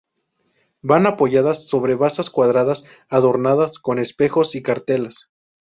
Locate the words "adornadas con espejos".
3.09-4.55